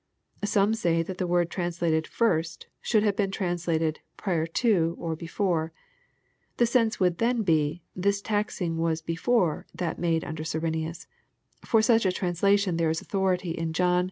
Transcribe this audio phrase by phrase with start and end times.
[0.43, 5.73] Some say that the word translated," first," should have been translated," prior to," or" before."
[6.57, 11.05] The sense would then be, 'this taxing was before that made under Cyrenius."
[11.63, 13.99] For such a translation there is authority in John i.